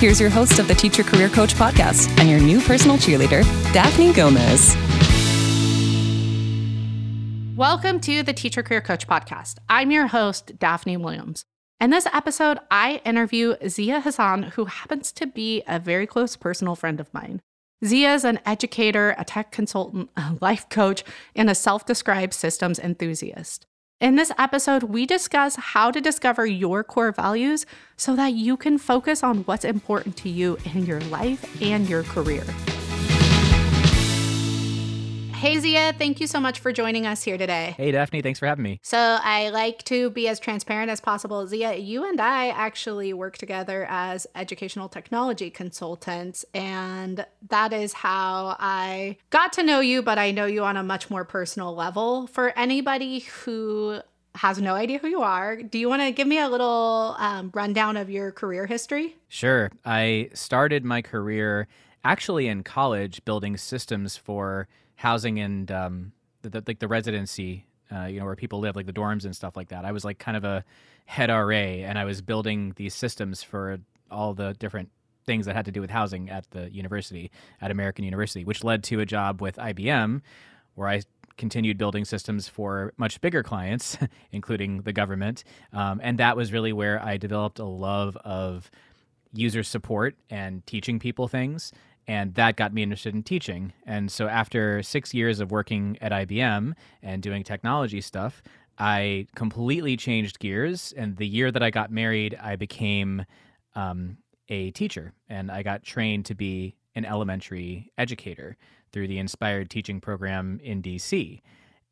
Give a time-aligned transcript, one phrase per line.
[0.00, 3.42] Here's your host of the Teacher Career Coach podcast and your new personal cheerleader,
[3.74, 4.74] Daphne Gomez.
[7.54, 9.58] Welcome to the Teacher Career Coach podcast.
[9.68, 11.44] I'm your host, Daphne Williams.
[11.82, 16.76] In this episode, I interview Zia Hassan, who happens to be a very close personal
[16.76, 17.42] friend of mine.
[17.84, 21.04] Zia is an educator, a tech consultant, a life coach,
[21.36, 23.66] and a self described systems enthusiast.
[24.00, 27.66] In this episode, we discuss how to discover your core values
[27.98, 32.02] so that you can focus on what's important to you in your life and your
[32.04, 32.44] career.
[35.40, 37.72] Hey Zia, thank you so much for joining us here today.
[37.78, 38.78] Hey Daphne, thanks for having me.
[38.82, 41.46] So, I like to be as transparent as possible.
[41.46, 48.54] Zia, you and I actually work together as educational technology consultants, and that is how
[48.58, 52.26] I got to know you, but I know you on a much more personal level.
[52.26, 54.00] For anybody who
[54.34, 57.50] has no idea who you are, do you want to give me a little um,
[57.54, 59.16] rundown of your career history?
[59.28, 59.70] Sure.
[59.86, 61.66] I started my career
[62.04, 64.68] actually in college building systems for
[65.00, 66.12] housing and um,
[66.42, 69.34] the, the, like the residency, uh, you know, where people live, like the dorms and
[69.34, 69.86] stuff like that.
[69.86, 70.62] I was like kind of a
[71.06, 73.78] head RA, and I was building these systems for
[74.10, 74.90] all the different
[75.24, 77.30] things that had to do with housing at the university,
[77.62, 80.20] at American University, which led to a job with IBM,
[80.74, 81.00] where I
[81.38, 83.96] continued building systems for much bigger clients,
[84.32, 85.44] including the government.
[85.72, 88.70] Um, and that was really where I developed a love of
[89.32, 91.72] user support and teaching people things
[92.10, 93.72] and that got me interested in teaching.
[93.86, 96.72] And so after six years of working at IBM
[97.04, 98.42] and doing technology stuff,
[98.78, 100.92] I completely changed gears.
[100.96, 103.24] And the year that I got married, I became
[103.76, 104.16] um,
[104.48, 108.56] a teacher and I got trained to be an elementary educator
[108.90, 111.40] through the Inspired Teaching Program in DC.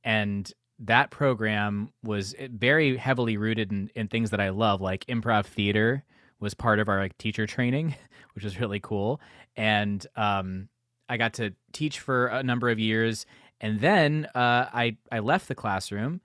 [0.02, 5.06] And that program was eh, very heavily rooted in, in things that I love, like
[5.06, 6.02] improv theater
[6.40, 7.94] was part of our like teacher training,
[8.34, 9.20] which was really cool.
[9.56, 10.68] And um,
[11.08, 13.26] I got to teach for a number of years,
[13.60, 16.20] and then uh, I I left the classroom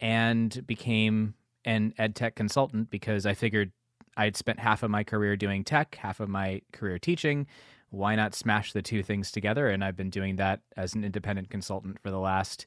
[0.00, 1.34] and became
[1.64, 3.72] an ed tech consultant because I figured
[4.16, 7.46] I'd spent half of my career doing tech, half of my career teaching.
[7.90, 9.68] Why not smash the two things together?
[9.68, 12.66] And I've been doing that as an independent consultant for the last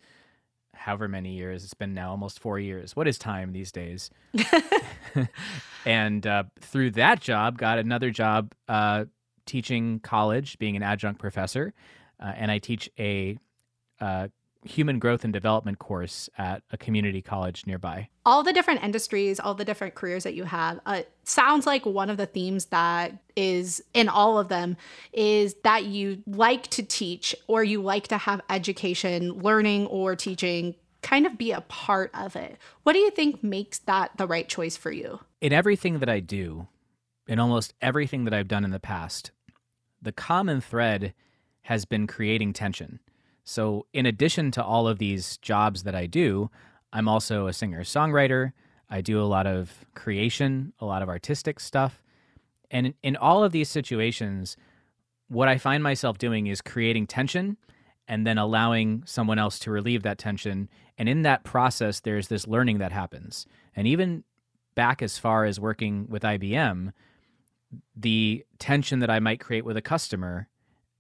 [0.74, 1.64] however many years.
[1.64, 2.96] It's been now almost four years.
[2.96, 4.10] What is time these days?
[5.86, 9.06] and uh, through that job, got another job uh,
[9.46, 11.74] teaching college, being an adjunct professor.
[12.20, 13.38] Uh, and I teach a
[14.00, 14.28] uh,
[14.66, 18.08] human growth and development course at a community college nearby.
[18.26, 22.10] All the different industries, all the different careers that you have, uh, sounds like one
[22.10, 24.78] of the themes that is in all of them
[25.12, 30.76] is that you like to teach or you like to have education, learning, or teaching
[31.04, 32.58] kind of be a part of it.
[32.84, 35.20] What do you think makes that the right choice for you?
[35.42, 36.68] In everything that I do,
[37.28, 39.32] in almost everything that I've done in the past,
[40.02, 41.14] the common thread
[41.64, 43.00] has been creating tension
[43.44, 46.50] so, in addition to all of these jobs that I do,
[46.94, 48.54] I'm also a singer songwriter.
[48.90, 52.02] I do a lot of creation, a lot of artistic stuff.
[52.72, 54.56] And in all of these situations,
[55.28, 57.58] what I find myself doing is creating tension
[58.14, 60.70] and then allowing someone else to relieve that tension.
[61.00, 63.48] And in that process, there's this learning that happens.
[63.76, 64.24] And even
[64.76, 66.94] back as far as working with IBM,
[67.96, 70.48] the tension that I might create with a customer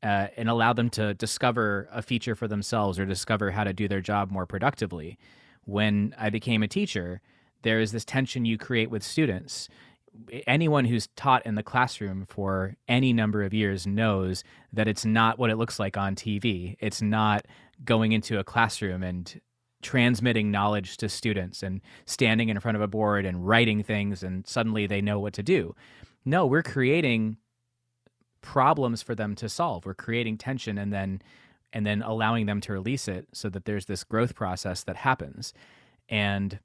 [0.02, 3.88] uh, and allow them to discover a feature for themselves or discover how to do
[3.88, 5.20] their job more productively.
[5.66, 7.22] When I became a teacher,
[7.62, 9.70] there is this tension you create with students.
[10.48, 15.40] Anyone who's taught in the classroom for any number of years knows that it's not
[15.40, 16.76] what it looks like on TV.
[16.80, 17.46] It's not
[17.84, 19.42] going into a classroom and
[19.82, 24.48] transmitting knowledge to students and standing in front of a board and writing things and
[24.48, 25.76] suddenly they know what to do.
[26.26, 27.38] No, we're creating
[28.42, 29.86] problems for them to solve.
[29.86, 31.22] We're creating tension and then
[31.74, 35.54] and then allowing them to release it so that there's this growth process that happens.
[36.08, 36.60] And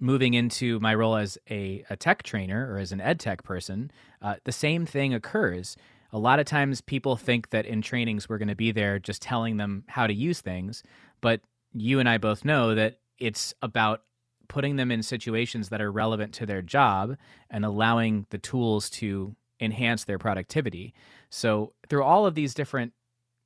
[0.00, 3.90] moving into my role as a, a tech trainer or as an ed tech person,
[4.22, 5.76] uh, the same thing occurs.
[6.12, 9.22] A lot of times people think that in trainings we're going to be there just
[9.22, 10.82] telling them how to use things.
[11.20, 11.42] But
[11.72, 14.02] you and I both know that it's about
[14.48, 17.16] putting them in situations that are relevant to their job
[17.50, 20.92] and allowing the tools to enhance their productivity.
[21.28, 22.92] So, through all of these different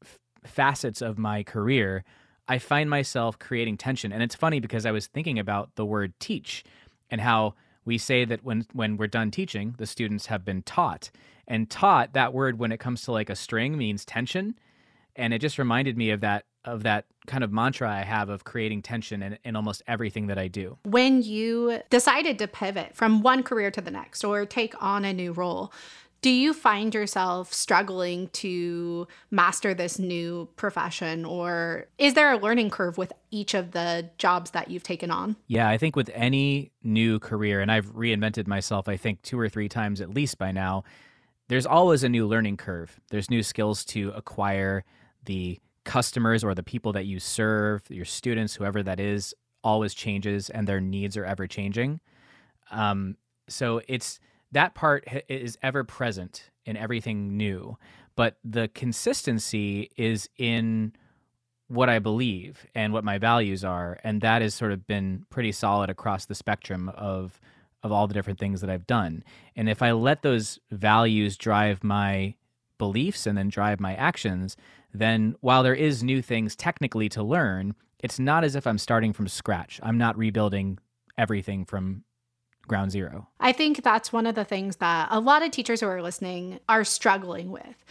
[0.03, 2.05] f- facets of my career,
[2.49, 4.13] I find myself creating tension.
[4.13, 6.65] And it's funny because I was thinking about the word teach
[7.11, 7.55] and how
[7.85, 11.11] we say that when when we're done teaching, the students have been taught.
[11.47, 14.59] And taught, that word when it comes to like a string means tension.
[15.17, 18.45] And it just reminded me of that of that kind of mantra I have of
[18.45, 20.79] creating tension in, in almost everything that I do.
[20.85, 25.13] When you decided to pivot from one career to the next or take on a
[25.13, 25.73] new role,
[26.25, 32.71] do you find yourself struggling to master this new profession or is there a learning
[32.71, 35.37] curve with each of the jobs that you've taken on?
[35.49, 39.51] Yeah, I think with any new career, and I've reinvented myself, I think two or
[39.51, 40.85] three times at least by now,
[41.49, 42.99] there's always a new learning curve.
[43.11, 44.83] There's new skills to acquire.
[45.27, 50.49] The customers or the people that you serve, your students, whoever that is, always changes
[50.49, 52.01] and their needs are ever changing.
[52.71, 54.21] Um, so it's
[54.55, 57.77] that part is ever present in everything new,
[58.17, 60.93] but the consistency is in
[61.69, 65.53] what I believe and what my values are, and that has sort of been pretty
[65.53, 67.41] solid across the spectrum of
[67.83, 69.23] of all the different things that I've done.
[69.55, 72.35] And if I let those values drive my
[72.79, 74.57] beliefs and then drive my actions,
[74.95, 79.13] then while there is new things technically to learn, it's not as if I'm starting
[79.13, 79.81] from scratch.
[79.83, 80.79] I'm not rebuilding
[81.19, 82.05] everything from
[82.67, 83.29] ground zero.
[83.41, 86.61] I think that's one of the things that a lot of teachers who are listening
[86.69, 87.85] are struggling with.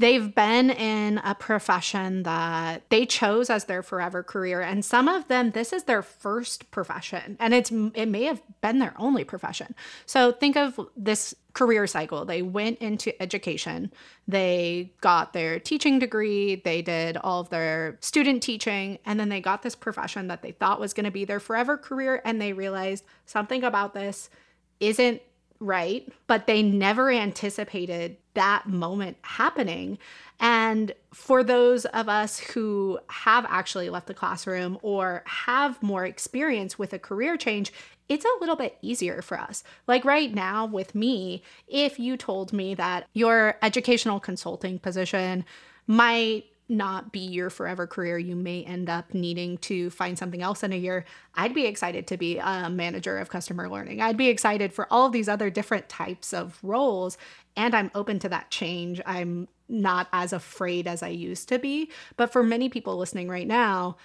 [0.00, 5.26] They've been in a profession that they chose as their forever career and some of
[5.26, 9.74] them this is their first profession and it's it may have been their only profession.
[10.06, 12.24] So think of this career cycle.
[12.24, 13.90] They went into education.
[14.28, 19.40] They got their teaching degree, they did all of their student teaching, and then they
[19.40, 22.52] got this profession that they thought was going to be their forever career and they
[22.52, 24.30] realized something about this
[24.78, 25.20] isn't
[25.60, 26.08] right?
[26.26, 29.98] But they never anticipated that moment happening.
[30.38, 36.78] And for those of us who have actually left the classroom or have more experience
[36.78, 37.72] with a career change,
[38.08, 39.64] it's a little bit easier for us.
[39.88, 45.44] Like right now with me, if you told me that your educational consulting position
[45.88, 48.18] might not be your forever career.
[48.18, 51.04] You may end up needing to find something else in a year.
[51.34, 54.02] I'd be excited to be a manager of customer learning.
[54.02, 57.16] I'd be excited for all of these other different types of roles.
[57.56, 59.00] And I'm open to that change.
[59.06, 61.90] I'm not as afraid as I used to be.
[62.16, 63.96] But for many people listening right now,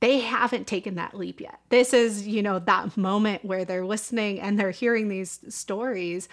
[0.00, 1.60] they haven't taken that leap yet.
[1.70, 6.28] This is, you know, that moment where they're listening and they're hearing these stories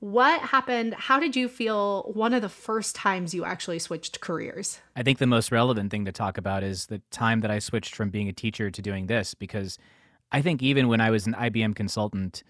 [0.00, 0.94] what happened?
[0.94, 4.80] How did you feel one of the first times you actually switched careers?
[4.94, 7.94] I think the most relevant thing to talk about is the time that I switched
[7.94, 9.78] from being a teacher to doing this because
[10.30, 12.42] I think even when I was an IBM consultant,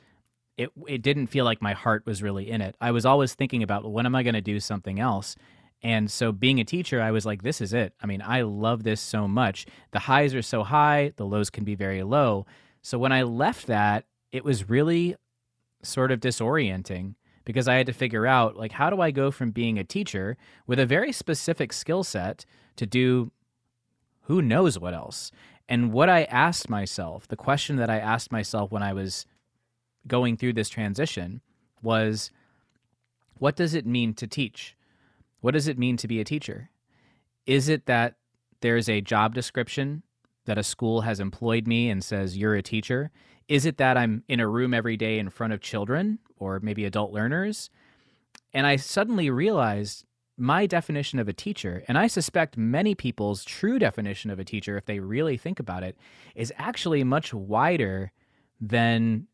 [0.56, 2.76] it it didn't feel like my heart was really in it.
[2.81, 5.37] I was always thinking about when am I going to do something else?
[5.82, 7.92] And so being a teacher, I was like, this is it.
[8.00, 9.66] I mean, I love this so much.
[9.90, 12.47] The highs are so high, the lows can be very low.
[12.80, 15.14] So when I left that, it was really
[15.83, 17.14] sort of disorienting
[17.45, 20.37] because I had to figure out like how do I go from being a teacher
[20.67, 22.45] with a very specific skill set
[22.77, 23.31] to do
[24.23, 25.31] who knows what else.
[25.69, 29.27] And what I asked myself, the question that I asked myself when I was
[30.07, 31.41] going through this transition
[31.83, 32.31] was
[33.35, 34.77] what does it mean to teach?
[35.41, 36.71] What does it mean to be a teacher?
[37.47, 38.17] Is it that
[38.61, 40.03] there's a job description
[40.47, 43.11] that a school has employed me and says you're a teacher?
[43.49, 46.85] Is it that I'm in a room every day in front of children or maybe
[46.85, 47.71] adult learners?
[48.53, 50.05] And I suddenly realized
[50.37, 54.77] my definition of a teacher, and I suspect many people's true definition of a teacher,
[54.77, 55.97] if they really think about it,
[56.35, 58.13] is actually much wider
[58.61, 59.29] than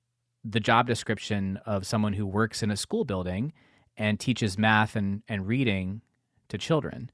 [0.44, 3.52] the job description of someone who works in a school building
[3.96, 6.02] and teaches math and, and reading
[6.48, 7.10] to children.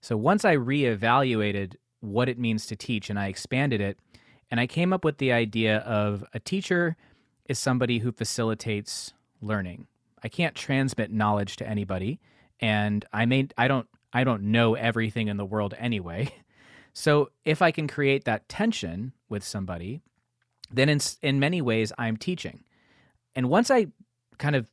[0.00, 3.98] So once I reevaluated what it means to teach and I expanded it,
[4.50, 6.96] and I came up with the idea of a teacher
[7.48, 9.12] is somebody who facilitates
[9.44, 9.86] learning.
[10.22, 12.20] I can't transmit knowledge to anybody,
[12.60, 16.34] and I may I don't I don't know everything in the world anyway.
[16.96, 20.00] So if I can create that tension with somebody,
[20.70, 22.62] then in in many ways I'm teaching.
[23.34, 23.88] And once I
[24.38, 24.66] kind of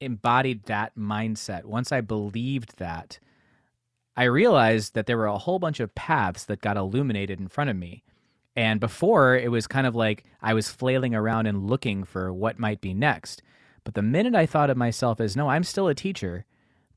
[0.00, 3.20] embodied that mindset, once I believed that,
[4.16, 7.70] I realized that there were a whole bunch of paths that got illuminated in front
[7.70, 8.02] of me.
[8.56, 12.58] And before, it was kind of like I was flailing around and looking for what
[12.58, 13.40] might be next.
[13.88, 16.44] But the minute I thought of myself as, no, I'm still a teacher,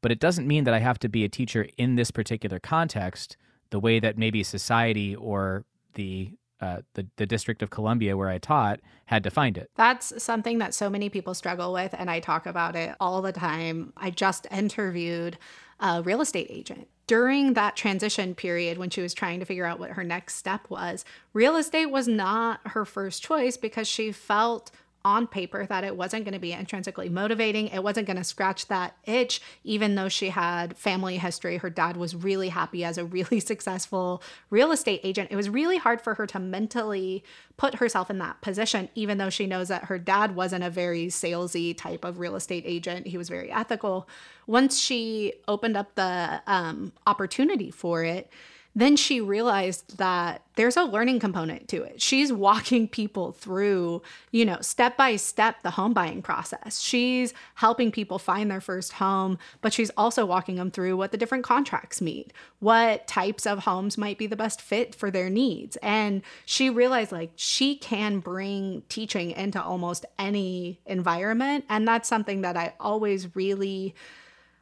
[0.02, 3.38] but it doesn't mean that I have to be a teacher in this particular context,
[3.70, 8.40] the way that maybe society or the uh, the, the District of Columbia where I
[8.40, 9.72] taught had defined it.
[9.78, 13.32] That's something that so many people struggle with, and I talk about it all the
[13.32, 13.94] time.
[13.96, 15.38] I just interviewed
[15.80, 16.90] a real estate agent.
[17.08, 20.70] During that transition period, when she was trying to figure out what her next step
[20.70, 24.72] was, real estate was not her first choice because she felt
[25.04, 27.68] on paper that it wasn't going to be intrinsically motivating.
[27.68, 31.58] It wasn't going to scratch that itch, even though she had family history.
[31.58, 35.30] Her dad was really happy as a really successful real estate agent.
[35.32, 37.24] It was really hard for her to mentally
[37.58, 41.08] put herself in that position, even though she knows that her dad wasn't a very
[41.08, 43.08] salesy type of real estate agent.
[43.08, 44.08] He was very ethical.
[44.48, 48.30] Once she opened up the um, opportunity for it,
[48.74, 52.02] then she realized that there's a learning component to it.
[52.02, 54.02] She's walking people through,
[54.32, 56.80] you know, step by step the home buying process.
[56.80, 61.18] She's helping people find their first home, but she's also walking them through what the
[61.18, 65.78] different contracts mean, what types of homes might be the best fit for their needs.
[65.78, 71.66] And she realized like she can bring teaching into almost any environment.
[71.70, 73.96] And that's something that I always really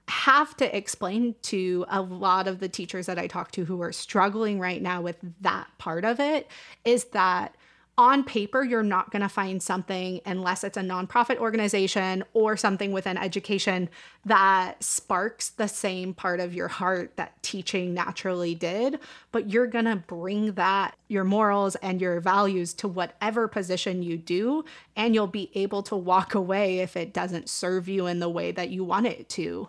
[0.10, 3.92] have to explain to a lot of the teachers that I talk to who are
[3.92, 6.48] struggling right now with that part of it
[6.84, 7.56] is that
[8.00, 12.94] on paper, you're not going to find something unless it's a nonprofit organization or something
[12.94, 13.89] within education
[14.25, 19.00] that sparks the same part of your heart that teaching naturally did.
[19.34, 24.18] But you're going to bring that, your morals and your values to whatever position you
[24.18, 24.63] do,
[24.96, 28.54] and you'll be able to walk away if it doesn't serve you in the way
[28.54, 29.68] that you want it to.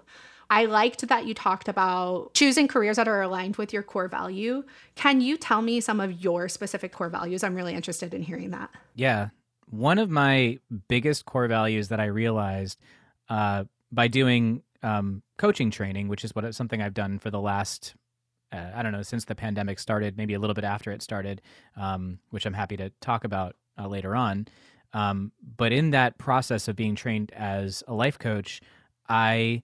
[0.50, 4.64] I liked that you talked about choosing careers that are aligned with your core value.
[4.96, 7.44] Can you tell me some of your specific core values?
[7.44, 8.70] I'm really interested in hearing that.
[8.96, 9.28] Yeah.
[9.70, 12.80] One of my biggest core values that I realized
[13.28, 17.94] uh, by doing um, coaching training, which is what something I've done for the last
[18.52, 21.40] uh, I don't know since the pandemic started, maybe a little bit after it started,
[21.76, 24.48] um, which I'm happy to talk about uh, later on.
[24.92, 28.60] Um, but in that process of being trained as a life coach,
[29.08, 29.62] I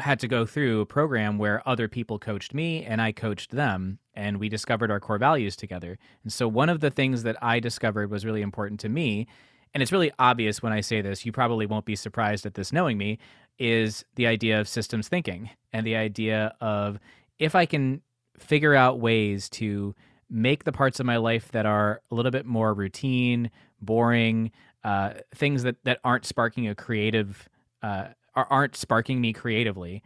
[0.00, 3.98] had to go through a program where other people coached me and I coached them
[4.14, 5.98] and we discovered our core values together.
[6.22, 9.26] And so one of the things that I discovered was really important to me
[9.74, 12.72] and it's really obvious when I say this, you probably won't be surprised at this
[12.72, 13.18] knowing me,
[13.58, 16.98] is the idea of systems thinking and the idea of
[17.38, 18.02] if I can
[18.38, 19.94] figure out ways to
[20.28, 24.50] make the parts of my life that are a little bit more routine, boring,
[24.82, 27.48] uh, things that, that aren't sparking a creative
[27.82, 28.08] uh,
[28.50, 30.02] aren't sparking me creatively.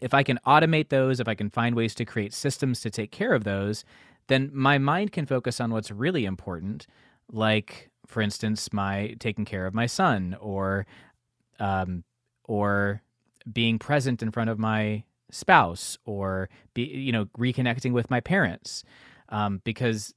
[0.00, 3.10] If I can automate those, if I can find ways to create systems to take
[3.10, 3.84] care of those,
[4.28, 6.86] then my mind can focus on what's really important,
[7.32, 10.86] like for instance, my taking care of my son or
[11.58, 12.04] um,
[12.44, 13.02] or
[13.50, 18.84] being present in front of my spouse or be you know reconnecting with my parents
[19.30, 20.14] um, because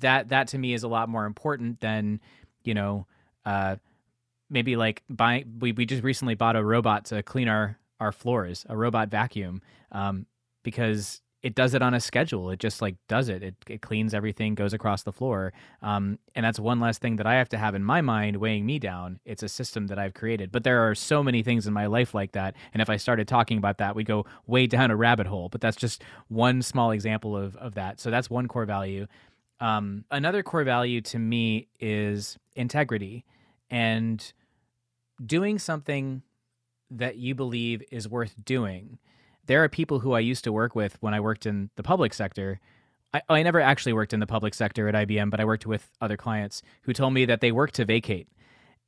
[0.00, 2.20] that that to me is a lot more important than
[2.64, 3.06] you know
[3.46, 3.76] uh,
[4.50, 8.64] maybe like buy we, we just recently bought a robot to clean our our floors
[8.68, 9.60] a robot vacuum
[9.92, 10.26] um,
[10.62, 12.50] because it does it on a schedule.
[12.50, 13.44] It just like does it.
[13.44, 15.52] It, it cleans everything goes across the floor
[15.82, 18.66] um, and that's one less thing that i have to have in my mind weighing
[18.66, 19.20] me down.
[19.24, 20.50] It's a system that i've created.
[20.50, 23.28] But there are so many things in my life like that and if i started
[23.28, 25.48] talking about that we go way down a rabbit hole.
[25.48, 28.00] But that's just one small example of, of that.
[28.00, 29.06] So that's one core value.
[29.60, 33.24] Um, another core value to me is integrity.
[33.70, 34.32] And
[35.24, 36.22] doing something
[36.90, 38.98] that you believe is worth doing.
[39.46, 42.14] There are people who I used to work with when I worked in the public
[42.14, 42.60] sector.
[43.12, 45.90] I, I never actually worked in the public sector at IBM, but I worked with
[46.00, 48.28] other clients who told me that they work to vacate.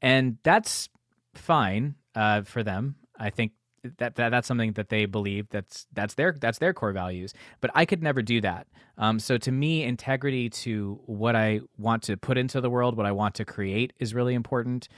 [0.02, 0.88] And that's
[1.34, 2.96] fine uh, for them.
[3.18, 3.52] I think
[3.98, 7.70] that, that that's something that they believe that's that's their that's their core values but
[7.74, 8.66] i could never do that
[8.98, 13.06] um, so to me integrity to what i want to put into the world what
[13.06, 14.88] i want to create is really important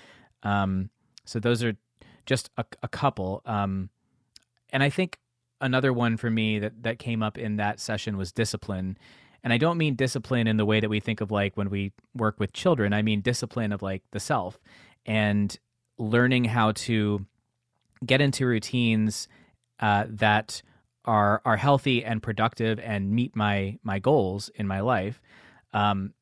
[0.43, 0.91] um,
[1.25, 1.77] so those are
[2.27, 3.43] just a, a couple.
[3.45, 3.91] Um,
[4.73, 5.19] and I think
[5.61, 8.97] another one for me that that came up in that session was discipline.
[9.45, 11.93] And I don't mean discipline in the way that we think of like when we
[12.15, 12.93] work with children.
[12.93, 14.59] I mean discipline of like the self
[15.05, 15.57] and
[15.99, 17.27] learning how to
[18.05, 19.29] get into routines
[19.81, 20.63] uh, that
[21.05, 25.21] are are healthy and productive and meet my my goals in my life.
[25.73, 26.15] Um,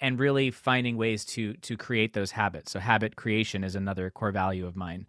[0.00, 2.72] and really finding ways to to create those habits.
[2.72, 5.06] So habit creation is another core value of mine.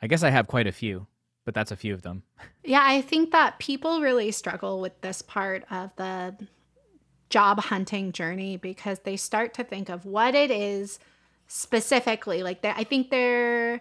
[0.00, 1.06] I guess I have quite a few,
[1.44, 2.22] but that's a few of them.
[2.64, 6.36] Yeah, I think that people really struggle with this part of the
[7.30, 10.98] job hunting journey because they start to think of what it is
[11.46, 12.42] specifically.
[12.42, 13.80] Like I think there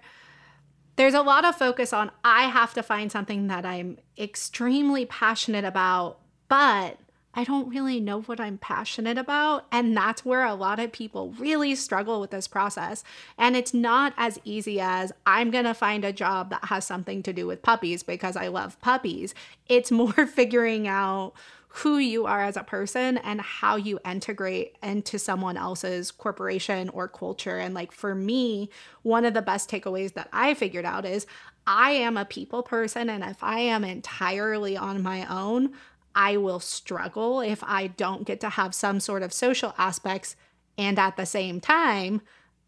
[0.96, 5.66] there's a lot of focus on I have to find something that I'm extremely passionate
[5.66, 6.98] about, but
[7.34, 9.66] I don't really know what I'm passionate about.
[9.72, 13.04] And that's where a lot of people really struggle with this process.
[13.38, 17.24] And it's not as easy as I'm going to find a job that has something
[17.24, 19.34] to do with puppies because I love puppies.
[19.68, 21.34] It's more figuring out
[21.74, 27.08] who you are as a person and how you integrate into someone else's corporation or
[27.08, 27.60] culture.
[27.60, 28.70] And like for me,
[29.04, 31.26] one of the best takeaways that I figured out is
[31.66, 33.10] I am a people person.
[33.10, 35.74] And if I am entirely on my own,
[36.16, 40.36] I will struggle if I don't get to have some sort of social aspects.
[40.78, 42.22] And at the same time,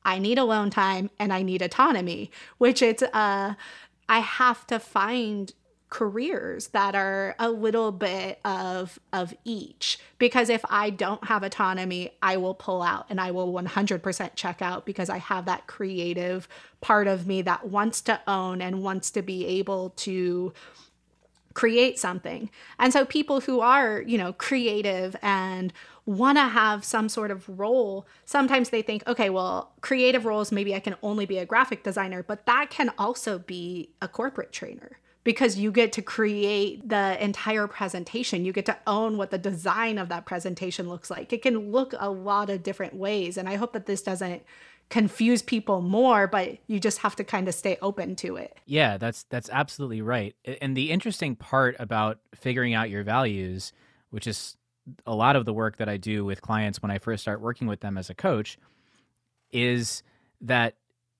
[0.06, 3.56] I need alone time and I need autonomy, which it's uh
[4.10, 5.54] I have to find
[5.94, 12.12] careers that are a little bit of of each because if I don't have autonomy,
[12.20, 16.48] I will pull out and I will 100% check out because I have that creative
[16.82, 20.52] part of me that wants to own and wants to be able to
[21.54, 22.50] create something.
[22.80, 25.74] And so people who are, you know, creative and
[26.06, 30.76] want to have some sort of role, sometimes they think, okay, well, creative roles, maybe
[30.76, 35.00] I can only be a graphic designer, but that can also be a corporate trainer
[35.24, 38.44] because you get to create the entire presentation.
[38.44, 41.32] You get to own what the design of that presentation looks like.
[41.32, 43.38] It can look a lot of different ways.
[43.38, 44.44] And I hope that this doesn't
[44.94, 48.96] confuse people more but you just have to kind of stay open to it yeah
[48.96, 53.74] that's that's absolutely right and the interesting part about figuring out your values
[54.12, 54.56] which is
[55.08, 57.66] a lot of the work that i do with clients when i first start working
[57.66, 58.60] with them as a coach
[59.52, 60.04] is
[60.42, 60.76] that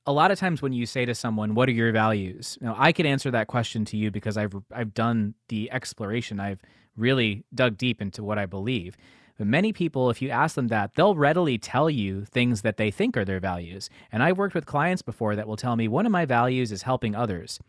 [0.06, 2.92] a lot of times when you say to someone, "What are your values?" Now, I
[2.92, 6.42] could answer that question to you because I've I've done the exploration.
[6.42, 6.60] I've
[6.98, 8.98] really dug deep into what I believe.
[9.44, 13.18] Many people, if you ask them that, they'll readily tell you things that they think
[13.18, 13.90] are their values.
[14.12, 16.84] And I've worked with clients before that will tell me one of my values is
[16.84, 17.60] helping others.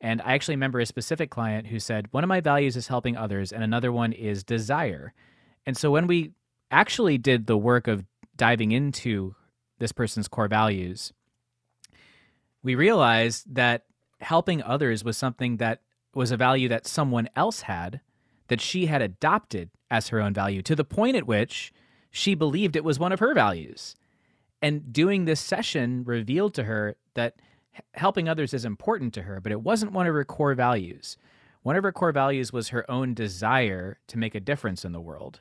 [0.00, 3.16] And I actually remember a specific client who said, one of my values is helping
[3.16, 5.12] others, and another one is desire.
[5.66, 6.32] And so when we
[6.70, 8.04] actually did the work of
[8.36, 9.34] diving into
[9.78, 11.12] this person's core values,
[12.62, 13.84] we realized that
[14.20, 15.80] helping others was something that
[16.14, 18.00] was a value that someone else had
[18.48, 21.72] that she had adopted as her own value to the point at which
[22.10, 23.94] she believed it was one of her values.
[24.60, 27.36] And doing this session revealed to her that
[27.94, 31.16] helping others is important to her, but it wasn't one of her core values.
[31.62, 35.00] One of her core values was her own desire to make a difference in the
[35.00, 35.40] world.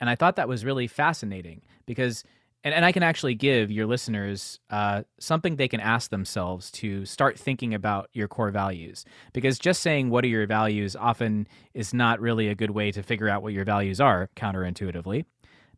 [0.00, 2.24] And I thought that was really fascinating because
[2.64, 7.04] and, and I can actually give your listeners uh, something they can ask themselves to
[7.04, 9.04] start thinking about your core values.
[9.32, 13.02] Because just saying, What are your values, often is not really a good way to
[13.02, 15.24] figure out what your values are counterintuitively.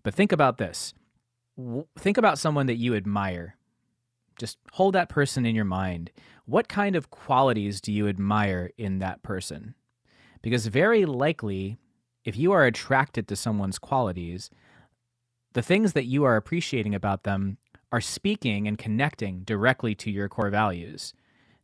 [0.03, 0.95] But think about this
[1.99, 3.57] think about someone that you admire.
[4.39, 6.11] Just hold that person in your mind.
[6.47, 9.75] What kind of qualities do you admire in that person?
[10.43, 11.79] Because very likely,
[12.25, 14.51] if you are attracted to someone's qualities,
[15.55, 17.59] the things that you are appreciating about them
[17.91, 21.15] are speaking and connecting directly to your core values.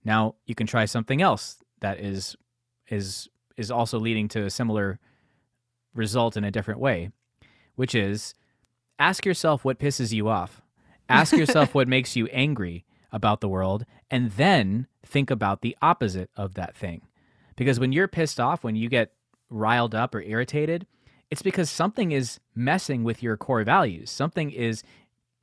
[0.05, 2.37] Now, you can try something else that is
[2.89, 4.99] is is also leading to a similar
[5.95, 7.11] result in a different way,
[7.75, 8.35] which is
[8.99, 10.63] ask yourself what pisses you off.
[11.09, 16.31] Ask yourself what makes you angry about the world and then think about the opposite
[16.37, 17.03] of that thing.
[17.57, 19.13] Because when you're pissed off, when you get
[19.51, 20.87] riled up or irritated,
[21.31, 24.11] it's because something is messing with your core values.
[24.11, 24.83] Something is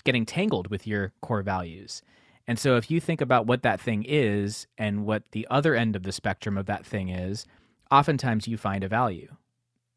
[0.04, 2.02] getting tangled with your core values.
[2.48, 5.96] And so if you think about what that thing is and what the other end
[5.96, 7.46] of the spectrum of that thing is,
[7.92, 9.36] oftentimes you find a value.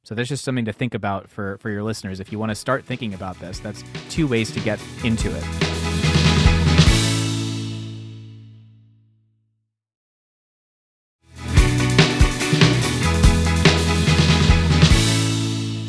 [0.02, 2.20] So there's just something to think about for, for your listeners.
[2.20, 5.79] If you want to start thinking about this, that's two ways to get into it.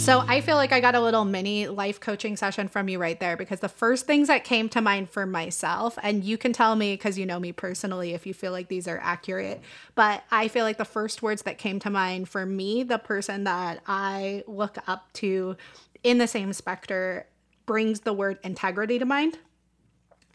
[0.01, 3.19] So I feel like I got a little mini life coaching session from you right
[3.19, 6.75] there because the first things that came to mind for myself, and you can tell
[6.75, 9.61] me because you know me personally if you feel like these are accurate,
[9.93, 13.43] but I feel like the first words that came to mind for me, the person
[13.43, 15.55] that I look up to
[16.03, 17.27] in the same specter,
[17.67, 19.37] brings the word integrity to mind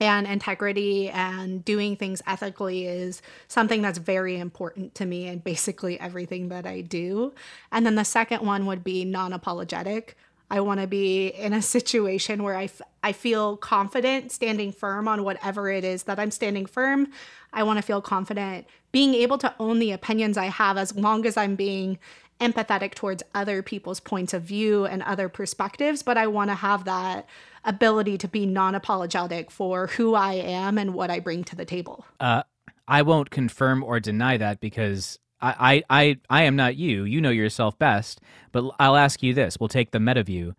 [0.01, 5.99] and integrity and doing things ethically is something that's very important to me and basically
[6.01, 7.33] everything that I do.
[7.73, 10.17] And then the second one would be non apologetic.
[10.51, 15.09] I want to be in a situation where I, f- I feel confident standing firm
[15.09, 17.09] on whatever it is that I'm standing firm.
[17.53, 21.27] I want to feel confident being able to own the opinions I have as long
[21.27, 21.99] as I'm being
[22.41, 26.03] empathetic towards other people's points of view and other perspectives.
[26.03, 27.27] But I want to have that
[27.65, 31.65] ability to be non apologetic for who I am and what I bring to the
[31.65, 32.07] table.
[32.21, 32.43] Uh,
[32.89, 37.05] I won't confirm or deny that because I, I, I, I am not you.
[37.05, 38.21] You know yourself best.
[38.53, 40.55] But I'll ask you this we'll take the meta view.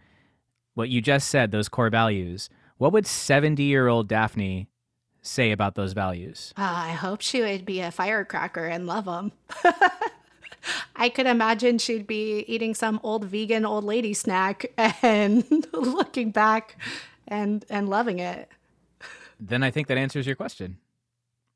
[0.73, 4.67] What you just said, those core values, what would 70 year old Daphne
[5.21, 6.53] say about those values?
[6.57, 9.31] Uh, I hope she would be a firecracker and love them.
[10.95, 16.77] I could imagine she'd be eating some old vegan old lady snack and looking back
[17.27, 18.49] and and loving it.
[19.39, 20.77] Then I think that answers your question.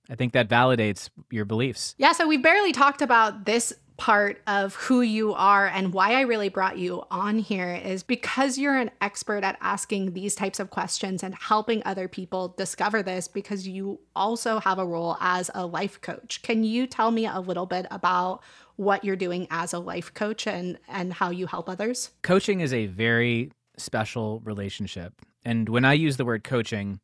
[0.09, 1.95] I think that validates your beliefs.
[1.97, 6.21] Yeah, so we've barely talked about this part of who you are and why I
[6.21, 10.71] really brought you on here is because you're an expert at asking these types of
[10.71, 15.67] questions and helping other people discover this because you also have a role as a
[15.67, 16.41] life coach.
[16.41, 18.41] Can you tell me a little bit about
[18.81, 22.09] what you're doing as a life coach and and how you help others?
[22.23, 25.13] Coaching is a very special relationship.
[25.45, 26.99] And when I use the word coaching,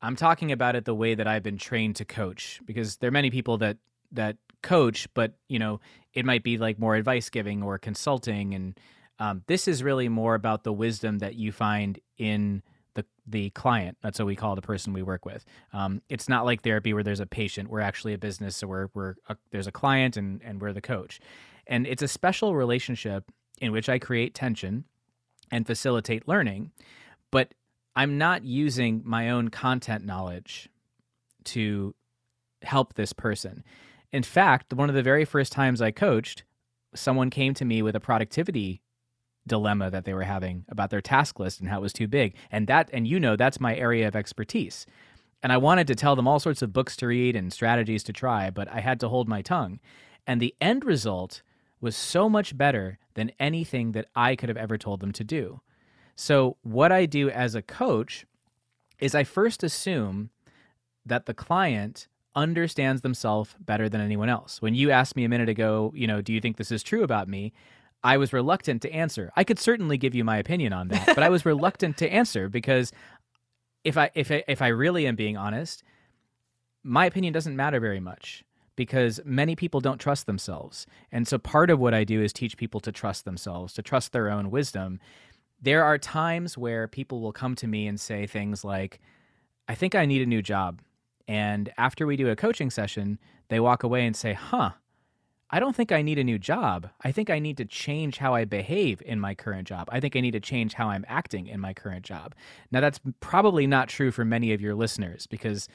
[0.00, 3.12] I'm talking about it the way that I've been trained to coach because there are
[3.12, 3.76] many people that
[4.12, 5.80] that coach, but you know,
[6.14, 8.80] it might be like more advice giving or consulting, and
[9.18, 12.62] um, this is really more about the wisdom that you find in
[12.94, 13.96] the the client.
[14.02, 15.44] That's what we call the person we work with.
[15.72, 17.70] Um, it's not like therapy where there's a patient.
[17.70, 20.80] We're actually a business, so we're we're a, there's a client and and we're the
[20.80, 21.20] coach,
[21.66, 23.24] and it's a special relationship
[23.60, 24.84] in which I create tension
[25.50, 26.72] and facilitate learning,
[27.30, 27.54] but
[27.96, 30.68] I'm not using my own content knowledge
[31.44, 31.94] to
[32.62, 33.64] help this person.
[34.12, 36.44] In fact, one of the very first times I coached,
[36.94, 38.80] someone came to me with a productivity
[39.48, 42.34] dilemma that they were having about their task list and how it was too big.
[42.50, 44.86] And that and you know that's my area of expertise.
[45.42, 48.12] And I wanted to tell them all sorts of books to read and strategies to
[48.12, 49.80] try, but I had to hold my tongue.
[50.26, 51.42] And the end result
[51.80, 55.60] was so much better than anything that I could have ever told them to do.
[56.16, 58.26] So, what I do as a coach
[58.98, 60.30] is I first assume
[61.06, 64.60] that the client understands themselves better than anyone else.
[64.60, 67.02] When you asked me a minute ago, you know, do you think this is true
[67.02, 67.52] about me?
[68.02, 69.32] I was reluctant to answer.
[69.36, 72.48] I could certainly give you my opinion on that, but I was reluctant to answer
[72.48, 72.92] because
[73.84, 75.82] if I if I, if I really am being honest,
[76.82, 78.44] my opinion doesn't matter very much
[78.76, 80.86] because many people don't trust themselves.
[81.10, 84.12] And so part of what I do is teach people to trust themselves, to trust
[84.12, 85.00] their own wisdom
[85.60, 89.00] there are times where people will come to me and say things like,
[89.66, 90.80] I think I need a new job.
[91.26, 94.70] And after we do a coaching session, they walk away and say, huh,
[95.50, 96.90] I don't think I need a new job.
[97.02, 99.88] I think I need to change how I behave in my current job.
[99.90, 102.34] I think I need to change how I'm acting in my current job.
[102.70, 105.68] Now, that's probably not true for many of your listeners because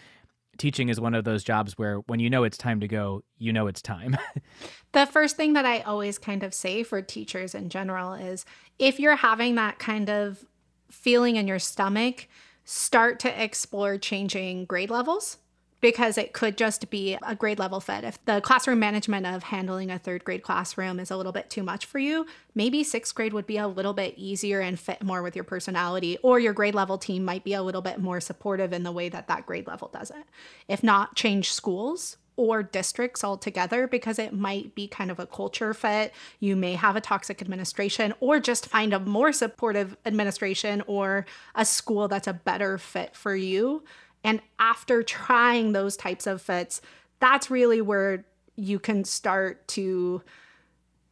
[0.58, 3.52] teaching is one of those jobs where when you know it's time to go, you
[3.52, 4.16] know it's time.
[4.92, 8.46] the first thing that I always kind of say for teachers in general is
[8.78, 10.46] if you're having that kind of
[10.92, 12.28] feeling in your stomach,
[12.66, 15.38] start to explore changing grade levels
[15.84, 18.06] because it could just be a grade level fit.
[18.06, 21.62] If the classroom management of handling a third grade classroom is a little bit too
[21.62, 25.22] much for you, maybe sixth grade would be a little bit easier and fit more
[25.22, 28.72] with your personality, or your grade level team might be a little bit more supportive
[28.72, 30.24] in the way that that grade level does it.
[30.70, 35.74] If not, change schools or districts altogether because it might be kind of a culture
[35.74, 36.14] fit.
[36.40, 41.66] You may have a toxic administration or just find a more supportive administration or a
[41.66, 43.84] school that's a better fit for you.
[44.24, 46.82] And after trying those types of fits,
[47.20, 50.22] that's really where you can start to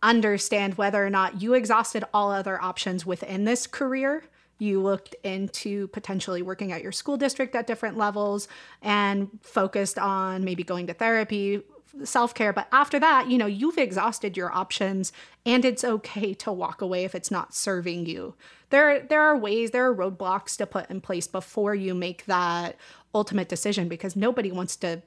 [0.03, 4.23] understand whether or not you exhausted all other options within this career.
[4.57, 8.47] You looked into potentially working at your school district at different levels
[8.81, 11.63] and focused on maybe going to therapy,
[12.03, 12.53] self care.
[12.53, 15.11] But after that, you know, you've exhausted your options
[15.45, 18.35] and it's okay to walk away if it's not serving you.
[18.69, 22.77] There, there are ways, there are roadblocks to put in place before you make that
[23.13, 25.01] ultimate decision because nobody wants to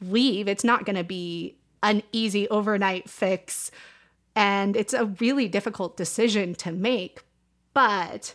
[0.00, 0.48] leave.
[0.48, 3.70] It's not going to be an easy overnight fix.
[4.34, 7.22] And it's a really difficult decision to make.
[7.74, 8.34] But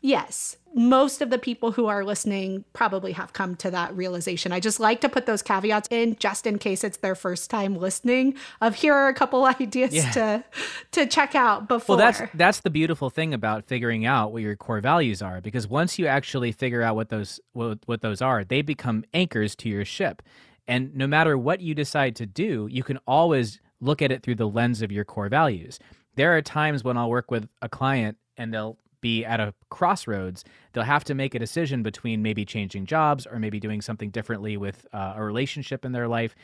[0.00, 4.52] yes, most of the people who are listening probably have come to that realization.
[4.52, 7.76] I just like to put those caveats in just in case it's their first time
[7.76, 10.10] listening of here are a couple ideas yeah.
[10.10, 10.44] to
[10.92, 11.96] to check out before.
[11.96, 15.66] Well, that's that's the beautiful thing about figuring out what your core values are because
[15.66, 19.68] once you actually figure out what those what, what those are, they become anchors to
[19.68, 20.22] your ship.
[20.66, 24.34] And no matter what you decide to do, you can always look at it through
[24.34, 25.78] the lens of your core values.
[26.16, 30.44] There are times when I'll work with a client and they'll be at a crossroads.
[30.72, 34.56] They'll have to make a decision between maybe changing jobs or maybe doing something differently
[34.56, 36.34] with uh, a relationship in their life.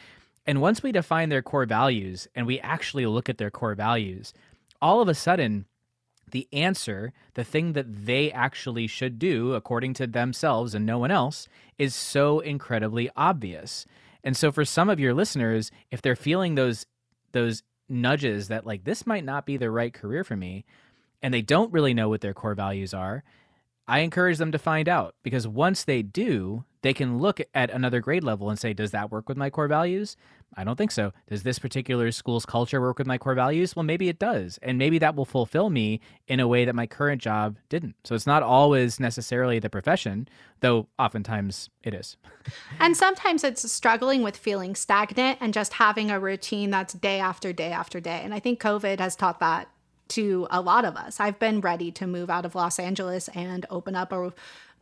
[0.47, 4.33] And once we define their core values and we actually look at their core values,
[4.81, 5.67] all of a sudden,
[6.31, 11.11] the answer, the thing that they actually should do according to themselves and no one
[11.11, 13.87] else, is so incredibly obvious.
[14.23, 16.87] And so for some of your listeners, if they're feeling those
[17.33, 20.65] those nudges that like this might not be the right career for me
[21.25, 23.25] and they don't really know what their core values are,
[23.89, 28.01] I encourage them to find out because once they do, they can look at another
[28.01, 30.19] grade level and say, Does that work with my core values?
[30.55, 31.15] I don't think so.
[31.27, 33.75] Does this particular school's culture work with my core values?
[33.75, 34.59] Well, maybe it does.
[34.61, 37.97] And maybe that will fulfill me in a way that my current job didn't.
[38.05, 40.29] So it's not always necessarily the profession,
[40.61, 42.19] though oftentimes it is.
[42.79, 47.53] And sometimes it's struggling with feeling stagnant and just having a routine that's day after
[47.55, 48.21] day after day.
[48.23, 49.69] And I think COVID has taught that
[50.09, 51.21] to a lot of us.
[51.21, 54.33] I've been ready to move out of Los Angeles and open up a,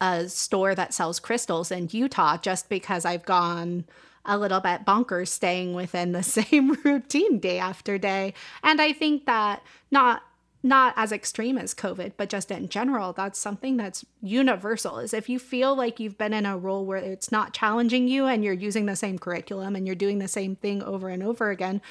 [0.00, 3.84] a store that sells crystals in Utah just because I've gone
[4.24, 8.34] a little bit bonkers staying within the same routine day after day.
[8.62, 10.22] And I think that not
[10.64, 14.98] not as extreme as COVID, but just in general, that's something that's universal.
[15.00, 18.26] Is if you feel like you've been in a role where it's not challenging you
[18.26, 21.50] and you're using the same curriculum and you're doing the same thing over and over
[21.50, 21.82] again,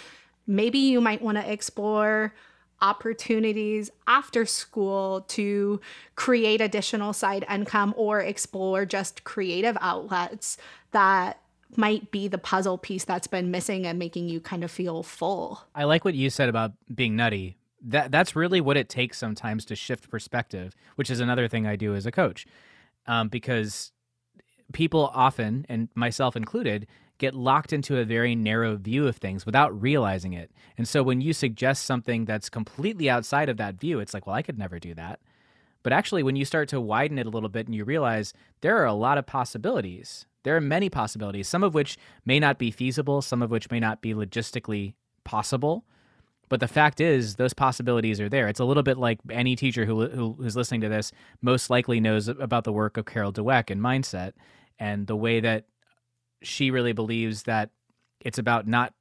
[0.48, 2.34] maybe you might want to explore
[2.82, 5.80] opportunities after school to
[6.16, 10.58] create additional side income or explore just creative outlets
[10.92, 11.40] that
[11.78, 15.62] might be the puzzle piece that's been missing and making you kind of feel full.
[15.74, 17.58] I like what you said about being nutty.
[17.84, 21.76] That that's really what it takes sometimes to shift perspective, which is another thing I
[21.76, 22.46] do as a coach.
[23.08, 23.92] Um, because
[24.74, 26.88] people often, and myself included,
[27.22, 30.52] get locked into a very narrow view of things without realizing it.
[30.76, 34.36] And so when you suggest something that's completely outside of that view, it's like, well,
[34.36, 35.20] I could never do that.
[35.84, 38.78] But actually, when you start to widen it a little bit and you realize there
[38.78, 42.72] are a lot of possibilities, there are many possibilities, some of which may not be
[42.72, 45.86] feasible, some of which may not be logistically possible.
[46.50, 48.48] But the fact is, those possibilities are there.
[48.48, 52.00] It's a little bit like any teacher who, who who's listening to this most likely
[52.00, 54.34] knows about the work of Carol Dweck and mindset
[54.80, 55.66] and the way that
[56.42, 57.70] she really believes that
[58.20, 58.94] it's about not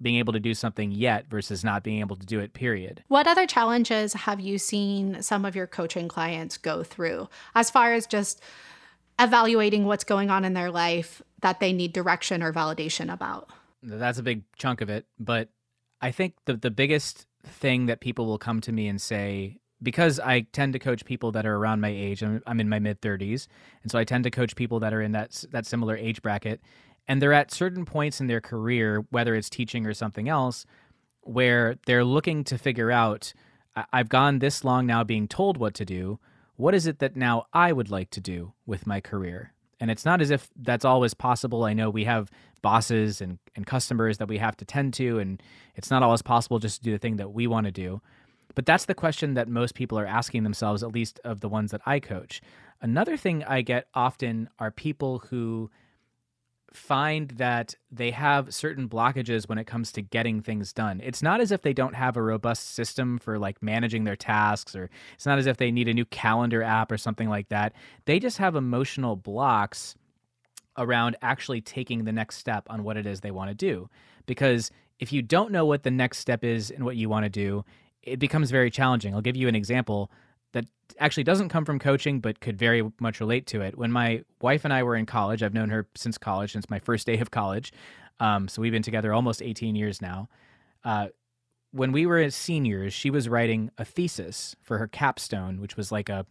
[0.00, 3.02] being able to do something yet versus not being able to do it, period.
[3.08, 7.94] What other challenges have you seen some of your coaching clients go through as far
[7.94, 8.42] as just
[9.18, 13.48] evaluating what's going on in their life that they need direction or validation about?
[13.82, 15.06] That's a big chunk of it.
[15.18, 15.48] But
[16.00, 20.18] I think the, the biggest thing that people will come to me and say, because
[20.20, 23.00] I tend to coach people that are around my age, I'm, I'm in my mid
[23.00, 23.46] 30s,
[23.82, 26.60] and so I tend to coach people that are in that that similar age bracket
[27.08, 30.66] and they're at certain points in their career, whether it's teaching or something else,
[31.22, 33.32] where they're looking to figure out
[33.92, 36.18] I've gone this long now being told what to do.
[36.56, 39.52] What is it that now I would like to do with my career?
[39.78, 41.64] And it's not as if that's always possible.
[41.64, 42.30] I know we have
[42.62, 45.42] bosses and, and customers that we have to tend to, and
[45.74, 48.00] it's not always possible just to do the thing that we want to do.
[48.54, 51.72] But that's the question that most people are asking themselves, at least of the ones
[51.72, 52.40] that I coach.
[52.80, 55.70] Another thing I get often are people who
[56.72, 61.00] find that they have certain blockages when it comes to getting things done.
[61.02, 64.74] It's not as if they don't have a robust system for like managing their tasks
[64.74, 67.72] or it's not as if they need a new calendar app or something like that.
[68.04, 69.94] They just have emotional blocks
[70.76, 73.88] around actually taking the next step on what it is they want to do.
[74.26, 77.30] Because if you don't know what the next step is and what you want to
[77.30, 77.64] do,
[78.02, 79.14] it becomes very challenging.
[79.14, 80.10] I'll give you an example
[80.56, 80.64] that
[80.98, 83.76] actually doesn't come from coaching, but could very much relate to it.
[83.76, 86.78] When my wife and I were in college, I've known her since college, since my
[86.78, 87.72] first day of college.
[88.20, 90.30] Um, so we've been together almost 18 years now.
[90.82, 91.08] Uh,
[91.72, 96.08] when we were seniors, she was writing a thesis for her capstone, which was like
[96.08, 96.24] a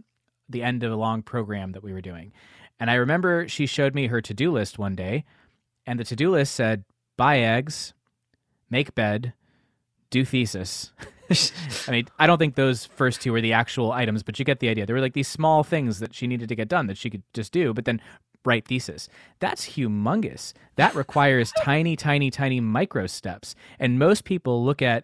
[0.50, 2.32] the end of a long program that we were doing.
[2.80, 5.24] And I remember she showed me her to-do list one day,
[5.86, 6.84] and the to-do list said
[7.16, 7.94] buy eggs,
[8.72, 9.34] make bed,
[10.10, 10.92] do thesis.
[11.88, 14.60] I mean, I don't think those first two were the actual items, but you get
[14.60, 14.86] the idea.
[14.86, 17.24] There were like these small things that she needed to get done that she could
[17.34, 18.02] just do, but then
[18.46, 19.10] write thesis.
[19.40, 20.54] That's humongous.
[20.76, 23.56] That requires tiny, tiny, tiny micro steps.
[23.80, 25.04] And most people look at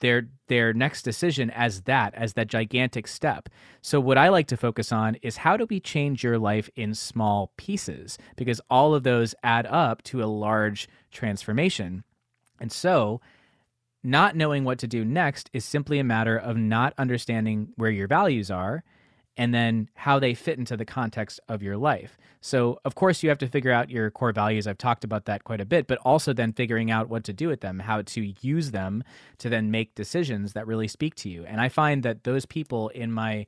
[0.00, 3.48] their their next decision as that as that gigantic step.
[3.82, 6.94] So what I like to focus on is how do we change your life in
[6.94, 12.04] small pieces because all of those add up to a large transformation.
[12.60, 13.20] And so
[14.02, 18.06] not knowing what to do next is simply a matter of not understanding where your
[18.06, 18.84] values are
[19.38, 22.18] and then how they fit into the context of your life.
[22.40, 24.66] So, of course, you have to figure out your core values.
[24.66, 27.46] I've talked about that quite a bit, but also then figuring out what to do
[27.46, 29.04] with them, how to use them
[29.38, 31.44] to then make decisions that really speak to you.
[31.46, 33.46] And I find that those people in my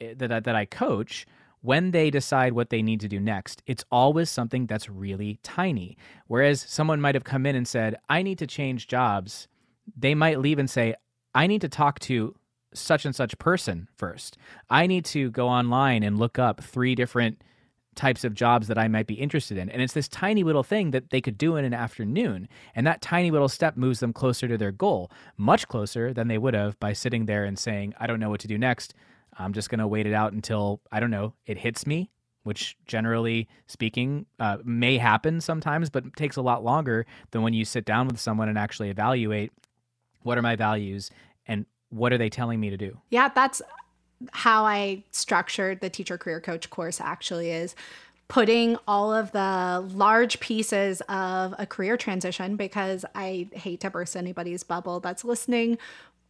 [0.00, 1.26] eh, that that I coach
[1.66, 5.98] when they decide what they need to do next, it's always something that's really tiny.
[6.28, 9.48] Whereas someone might have come in and said, I need to change jobs,
[9.96, 10.94] they might leave and say,
[11.34, 12.36] I need to talk to
[12.72, 14.38] such and such person first.
[14.70, 17.42] I need to go online and look up three different
[17.96, 19.68] types of jobs that I might be interested in.
[19.68, 22.48] And it's this tiny little thing that they could do in an afternoon.
[22.76, 26.38] And that tiny little step moves them closer to their goal, much closer than they
[26.38, 28.94] would have by sitting there and saying, I don't know what to do next.
[29.38, 32.10] I'm just going to wait it out until, I don't know, it hits me,
[32.44, 37.64] which generally speaking uh, may happen sometimes, but takes a lot longer than when you
[37.64, 39.52] sit down with someone and actually evaluate
[40.22, 41.10] what are my values
[41.46, 42.98] and what are they telling me to do?
[43.10, 43.62] Yeah, that's
[44.32, 47.74] how I structured the teacher career coach course actually is
[48.28, 54.16] putting all of the large pieces of a career transition because I hate to burst
[54.16, 55.78] anybody's bubble that's listening,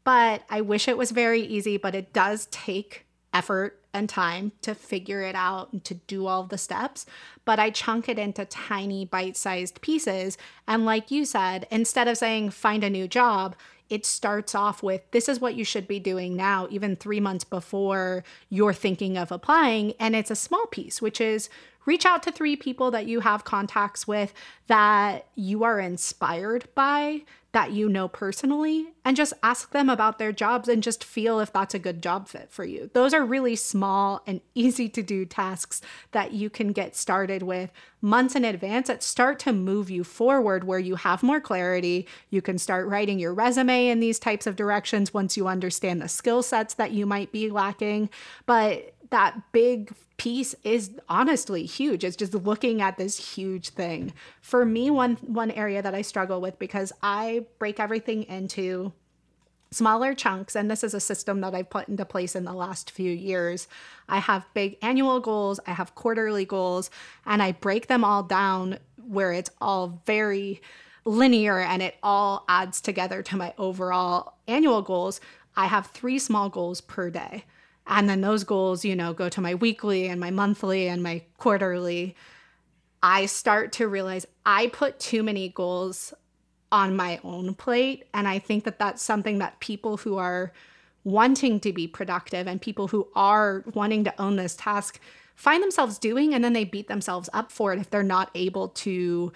[0.07, 4.73] but I wish it was very easy, but it does take effort and time to
[4.73, 7.07] figure it out and to do all the steps.
[7.45, 10.39] But I chunk it into tiny bite sized pieces.
[10.69, 13.57] And like you said, instead of saying find a new job,
[13.91, 17.43] it starts off with this is what you should be doing now, even three months
[17.43, 19.95] before you're thinking of applying.
[19.99, 21.49] And it's a small piece, which is
[21.87, 24.35] reach out to three people that you have contacts with
[24.67, 27.23] that you are inspired by
[27.57, 31.51] that you know personally and just ask them about their jobs and just feel if
[31.51, 32.91] that's a good job fit for you.
[32.93, 35.81] Those are really small and easy to do tasks
[36.13, 37.71] that you can get started with
[38.03, 42.07] months in advance that start to move you forward where you have more clarity.
[42.29, 46.09] You can start writing your resume in these types of directions once you understand the
[46.09, 48.11] skill sets that you might be lacking.
[48.45, 52.05] But that big piece is honestly huge.
[52.05, 54.13] It's just looking at this huge thing.
[54.41, 58.93] For me, one one area that I struggle with because I break everything into
[59.71, 62.91] smaller chunks and this is a system that I've put into place in the last
[62.91, 63.69] few years.
[64.09, 66.89] I have big annual goals, I have quarterly goals,
[67.27, 70.63] and I break them all down where it's all very
[71.05, 75.21] linear and it all adds together to my overall annual goals.
[75.57, 77.45] I have 3 small goals per day.
[77.87, 81.23] And then those goals, you know, go to my weekly and my monthly and my
[81.39, 82.17] quarterly.
[83.03, 86.13] I start to realize I put too many goals
[86.73, 88.05] on my own plate.
[88.13, 90.53] And I think that that's something that people who are
[91.05, 94.99] wanting to be productive and people who are wanting to own this task
[95.37, 96.35] find themselves doing.
[96.35, 99.33] And then they beat themselves up for it if they're not able to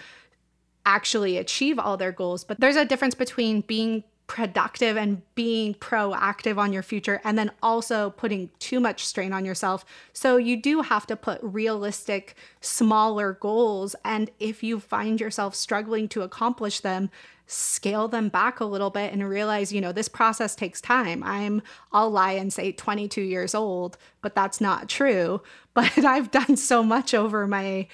[0.85, 2.43] actually achieve all their goals.
[2.43, 7.51] But there's a difference between being productive and being proactive on your future and then
[7.64, 9.85] also putting too much strain on yourself.
[10.12, 16.07] So you do have to put realistic smaller goals and if you find yourself struggling
[16.11, 17.11] to accomplish them,
[17.49, 21.25] scale them back a little bit and realize, you know, this process takes time.
[21.25, 21.61] I'm
[21.93, 25.43] I'll lie and say 22 years old, but that's not true.
[25.73, 27.87] But I've done so much over my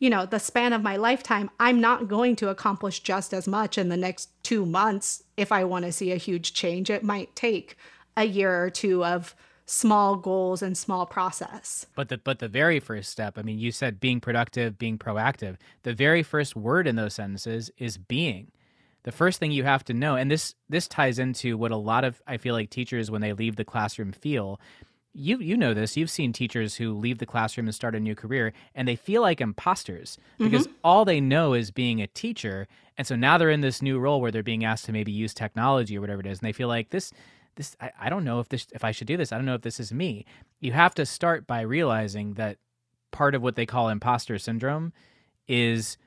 [0.00, 3.78] you know, the span of my lifetime, I'm not going to accomplish just as much
[3.78, 6.90] in the next two months if I want to see a huge change.
[6.90, 7.76] It might take
[8.16, 9.36] a year or two of
[9.66, 11.86] small goals and small process.
[11.94, 15.56] But the but the very first step, I mean, you said being productive, being proactive.
[15.82, 18.50] The very first word in those sentences is being.
[19.02, 22.04] The first thing you have to know, and this this ties into what a lot
[22.04, 24.58] of I feel like teachers when they leave the classroom feel
[25.12, 28.14] you you know this you've seen teachers who leave the classroom and start a new
[28.14, 30.76] career and they feel like imposters because mm-hmm.
[30.84, 34.20] all they know is being a teacher and so now they're in this new role
[34.20, 36.68] where they're being asked to maybe use technology or whatever it is and they feel
[36.68, 37.12] like this
[37.56, 39.54] this I, I don't know if this if i should do this i don't know
[39.54, 40.24] if this is me.
[40.60, 42.58] You have to start by realizing that
[43.10, 44.92] part of what they call imposter syndrome
[45.48, 45.98] is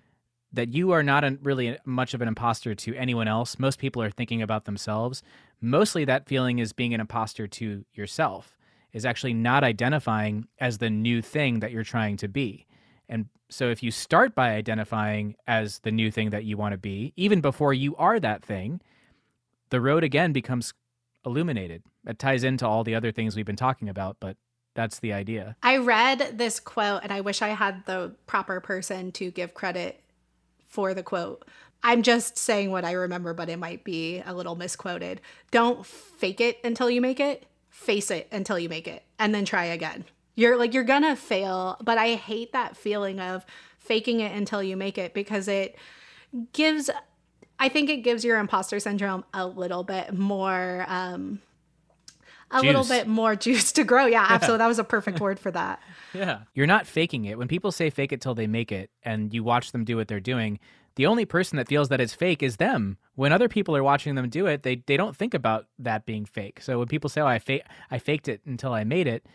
[0.54, 3.58] that you are not a, really much of an imposter to anyone else.
[3.58, 5.24] Most people are thinking about themselves.
[5.60, 8.56] Mostly that feeling is being an imposter to yourself
[8.93, 12.65] is actually not identifying as the new thing that you're trying to be.
[13.10, 16.77] And so if you start by identifying as the new thing that you want to
[16.77, 18.82] be, even before you are that thing,
[19.69, 20.73] the road again becomes
[21.25, 21.84] illuminated.
[22.06, 24.38] It ties into all the other things we've been talking about, but
[24.75, 25.56] that's the idea.
[25.63, 30.02] I read this quote and I wish I had the proper person to give credit
[30.67, 31.48] for the quote.
[31.83, 35.21] I'm just saying what I remember, but it might be a little misquoted.
[35.52, 39.44] Don't fake it until you make it face it until you make it and then
[39.44, 40.06] try again.
[40.36, 43.46] You're like, you're gonna fail, but I hate that feeling of
[43.80, 45.76] faking it until you make it because it
[46.54, 46.90] gives,
[47.60, 51.42] I think it gives your imposter syndrome a little bit more, um,
[52.52, 54.06] a little bit more juice to grow.
[54.06, 54.28] Yeah, yeah.
[54.30, 54.60] absolutely.
[54.60, 55.82] That was a perfect word for that.
[56.13, 56.42] yeah.
[56.54, 57.38] You're not faking it.
[57.40, 60.08] When people say fake it till they make it and you watch them do what
[60.08, 60.60] they're doing,
[60.96, 62.98] the only person that feels that it's fake is them.
[63.15, 66.25] When other people are watching them do it, they they don't think about that being
[66.25, 66.62] fake.
[66.62, 69.25] So when people say, "Oh, I fa- I faked it until I made it,"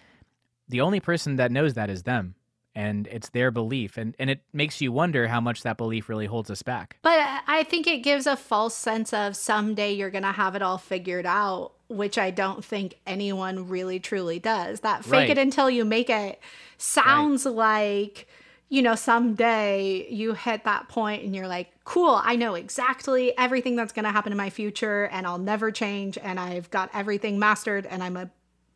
[0.68, 2.34] the only person that knows that is them
[2.78, 6.26] and it's their belief and and it makes you wonder how much that belief really
[6.26, 10.22] holds us back but i think it gives a false sense of someday you're going
[10.22, 15.04] to have it all figured out which i don't think anyone really truly does that
[15.04, 15.30] fake right.
[15.30, 16.40] it until you make it
[16.76, 17.54] sounds right.
[17.54, 18.28] like
[18.68, 23.76] you know someday you hit that point and you're like cool i know exactly everything
[23.76, 27.38] that's going to happen in my future and i'll never change and i've got everything
[27.38, 28.30] mastered and i'm a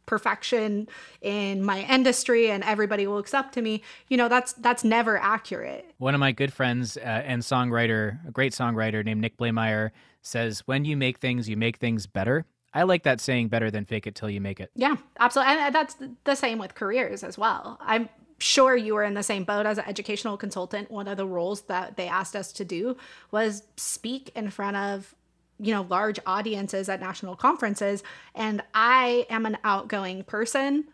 [0.07, 0.89] perfection
[1.21, 3.83] in my industry and everybody looks up to me.
[4.09, 5.87] You know that's that's never accurate.
[5.99, 9.91] One of my good friends uh, and songwriter a great songwriter named nick blaemire
[10.21, 12.45] says when you make things you make things better.
[12.75, 14.71] I like that saying better than fake it till you make it.
[14.75, 15.55] Yeah absolutely.
[15.55, 17.79] And that's the same with careers as well.
[17.81, 18.09] I'm
[18.43, 21.63] sure you were in the same boat as an educational consultant one of the roles
[21.63, 22.97] that they asked us to do
[23.31, 25.15] was speak in front of
[25.59, 28.03] you know large audiences at national conferences.
[28.35, 30.85] And i am an outgoing person.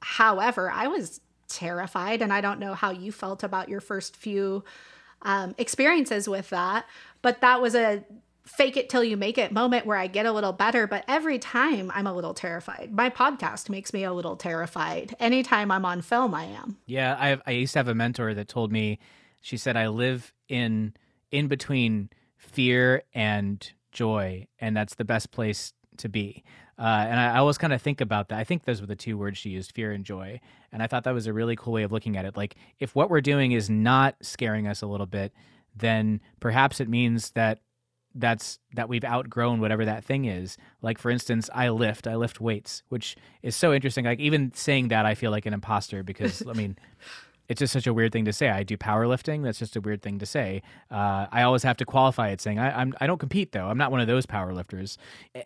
[0.00, 4.64] However i was terrified and i don't know how you felt about your first few
[5.22, 6.86] um, experiences with that
[7.22, 8.04] but that was a
[8.44, 11.38] fake it till you make it moment where i get a little better but every
[11.38, 16.00] time i'm a little terrified my podcast makes me a little terrified anytime i'm on
[16.00, 18.98] film i am yeah i, I used to have a mentor that told me
[19.40, 20.94] she said i live in
[21.30, 26.42] in between fear and joy, and that's the best place to be.
[26.78, 28.38] Uh, and I, I always kind of think about that.
[28.38, 30.40] I think those were the two words she used fear and joy.
[30.72, 32.36] And I thought that was a really cool way of looking at it.
[32.36, 35.32] Like, if what we're doing is not scaring us a little bit,
[35.76, 37.60] then perhaps it means that
[38.14, 40.56] that's that we've outgrown whatever that thing is.
[40.82, 44.04] Like for instance, I lift, I lift weights, which is so interesting.
[44.04, 46.76] Like even saying that I feel like an imposter because I mean
[47.48, 48.48] it's just such a weird thing to say.
[48.48, 49.42] I do powerlifting.
[49.42, 50.62] That's just a weird thing to say.
[50.90, 53.66] Uh, I always have to qualify it saying I, I'm I don't compete though.
[53.66, 54.96] I'm not one of those powerlifters.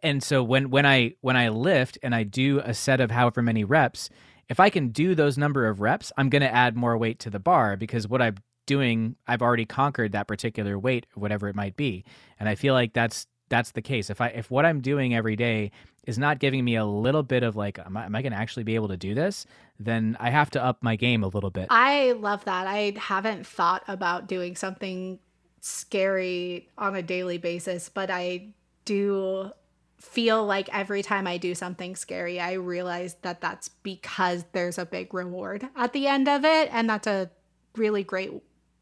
[0.02, 3.42] And so when when I when I lift and I do a set of however
[3.42, 4.10] many reps,
[4.48, 7.30] if I can do those number of reps, I'm going to add more weight to
[7.30, 8.36] the bar because what I'm
[8.66, 12.04] doing, I've already conquered that particular weight, whatever it might be.
[12.38, 14.10] And I feel like that's that's the case.
[14.10, 15.70] If I if what I'm doing every day
[16.06, 18.38] is not giving me a little bit of like, am I, am I going to
[18.38, 19.46] actually be able to do this?
[19.78, 21.68] Then I have to up my game a little bit.
[21.70, 22.66] I love that.
[22.66, 25.18] I haven't thought about doing something
[25.60, 28.54] scary on a daily basis, but I
[28.84, 29.50] do
[29.98, 34.84] feel like every time I do something scary, I realize that that's because there's a
[34.84, 36.68] big reward at the end of it.
[36.70, 37.30] And that's a
[37.76, 38.30] really great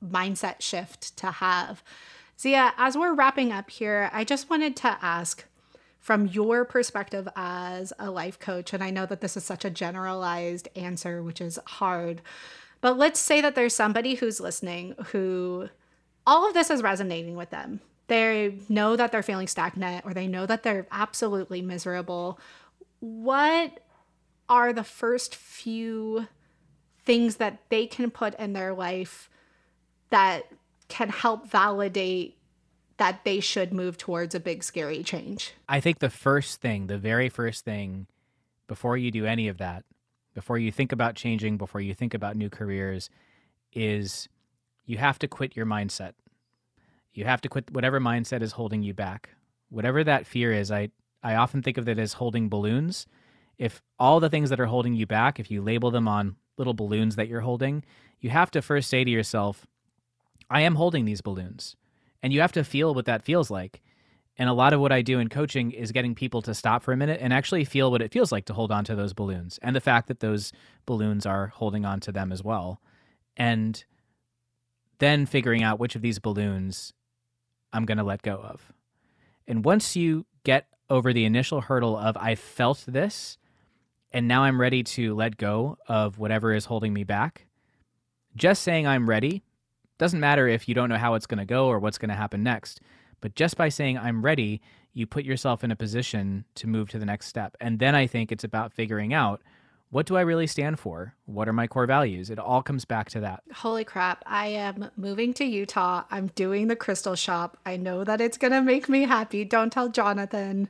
[0.04, 1.82] mindset shift to have.
[2.38, 5.44] Zia, as we're wrapping up here, I just wanted to ask
[5.98, 9.70] from your perspective as a life coach, and I know that this is such a
[9.70, 12.20] generalized answer, which is hard,
[12.80, 15.68] but let's say that there's somebody who's listening who
[16.26, 17.80] all of this is resonating with them.
[18.08, 22.40] They know that they're feeling stagnant or they know that they're absolutely miserable.
[22.98, 23.84] What
[24.48, 26.26] are the first few
[27.04, 29.30] things that they can put in their life
[30.12, 30.46] that
[30.88, 32.36] can help validate
[32.98, 35.54] that they should move towards a big scary change.
[35.68, 38.06] I think the first thing, the very first thing
[38.68, 39.84] before you do any of that,
[40.34, 43.10] before you think about changing, before you think about new careers
[43.72, 44.28] is
[44.84, 46.12] you have to quit your mindset.
[47.12, 49.30] You have to quit whatever mindset is holding you back.
[49.68, 50.90] Whatever that fear is, I
[51.22, 53.06] I often think of it as holding balloons.
[53.58, 56.74] If all the things that are holding you back, if you label them on little
[56.74, 57.84] balloons that you're holding,
[58.20, 59.66] you have to first say to yourself,
[60.52, 61.76] I am holding these balloons.
[62.22, 63.80] And you have to feel what that feels like.
[64.36, 66.92] And a lot of what I do in coaching is getting people to stop for
[66.92, 69.58] a minute and actually feel what it feels like to hold on to those balloons
[69.62, 70.52] and the fact that those
[70.86, 72.80] balloons are holding on to them as well.
[73.36, 73.82] And
[74.98, 76.92] then figuring out which of these balloons
[77.72, 78.72] I'm going to let go of.
[79.48, 83.38] And once you get over the initial hurdle of I felt this
[84.12, 87.46] and now I'm ready to let go of whatever is holding me back,
[88.36, 89.42] just saying I'm ready
[90.02, 92.16] doesn't matter if you don't know how it's going to go or what's going to
[92.16, 92.80] happen next.
[93.20, 94.60] But just by saying, I'm ready,
[94.92, 97.56] you put yourself in a position to move to the next step.
[97.60, 99.42] And then I think it's about figuring out
[99.90, 101.14] what do I really stand for?
[101.26, 102.30] What are my core values?
[102.30, 103.44] It all comes back to that.
[103.54, 104.24] Holy crap.
[104.26, 106.02] I am moving to Utah.
[106.10, 107.56] I'm doing the crystal shop.
[107.64, 109.44] I know that it's going to make me happy.
[109.44, 110.68] Don't tell Jonathan.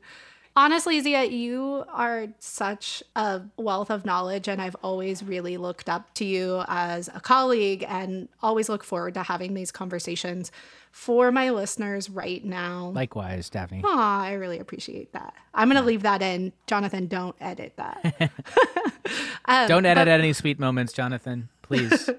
[0.55, 6.13] Honestly, Zia, you are such a wealth of knowledge, and I've always really looked up
[6.15, 10.53] to you as a colleague and always look forward to having these conversations
[10.91, 12.93] for my listeners right now.
[12.95, 13.81] Likewise, Daphne.
[13.83, 15.33] Aw, I really appreciate that.
[15.55, 16.53] I'm going to leave that in.
[16.67, 18.31] Jonathan, don't edit that.
[19.47, 22.11] um, don't edit but- any sweet moments, Jonathan, please.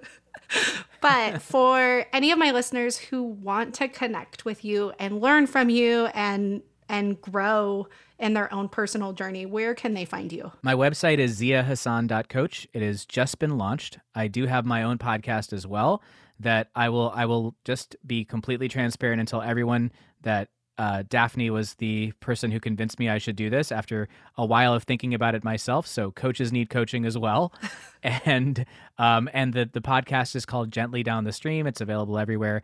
[1.01, 5.69] but for any of my listeners who want to connect with you and learn from
[5.69, 7.87] you and and grow
[8.23, 10.51] in their own personal journey, where can they find you?
[10.61, 12.67] My website is ziahassan.coach.
[12.71, 13.99] It has just been launched.
[14.15, 16.01] I do have my own podcast as well
[16.39, 20.47] that I will I will just be completely transparent and tell everyone that
[20.77, 24.07] uh, Daphne was the person who convinced me I should do this after
[24.37, 25.85] a while of thinking about it myself.
[25.85, 27.53] So coaches need coaching as well,
[28.03, 28.65] and
[28.97, 31.67] um, and the the podcast is called Gently Down the Stream.
[31.67, 32.63] It's available everywhere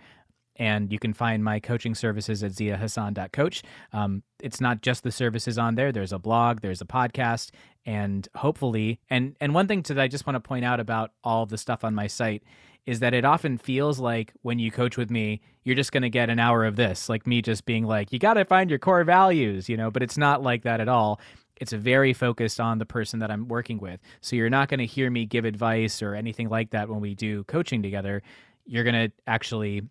[0.59, 3.63] and you can find my coaching services at ziahassan.coach.
[3.93, 5.91] Um, it's not just the services on there.
[5.91, 7.51] There's a blog, there's a podcast,
[7.85, 11.45] and hopefully, and and one thing that I just want to point out about all
[11.45, 12.43] the stuff on my site
[12.85, 16.09] is that it often feels like when you coach with me, you're just going to
[16.09, 18.79] get an hour of this, like me just being like, you got to find your
[18.79, 21.19] core values, you know, but it's not like that at all.
[21.57, 23.99] It's very focused on the person that I'm working with.
[24.21, 27.13] So you're not going to hear me give advice or anything like that when we
[27.13, 28.23] do coaching together.
[28.65, 29.83] You're going to actually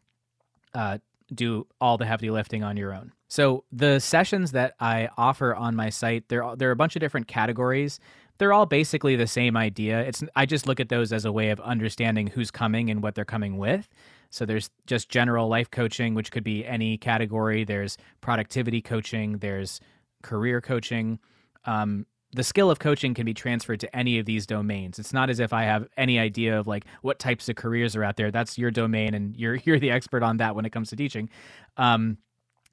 [0.78, 0.98] uh,
[1.34, 3.12] do all the heavy lifting on your own.
[3.26, 7.00] So the sessions that I offer on my site, there there are a bunch of
[7.00, 7.98] different categories.
[8.38, 10.00] They're all basically the same idea.
[10.00, 13.16] It's I just look at those as a way of understanding who's coming and what
[13.16, 13.88] they're coming with.
[14.30, 17.64] So there's just general life coaching, which could be any category.
[17.64, 19.38] There's productivity coaching.
[19.38, 19.80] There's
[20.22, 21.18] career coaching.
[21.64, 24.98] Um, the skill of coaching can be transferred to any of these domains.
[24.98, 28.04] It's not as if I have any idea of like what types of careers are
[28.04, 28.30] out there.
[28.30, 31.30] That's your domain, and you're you're the expert on that when it comes to teaching.
[31.76, 32.18] Um,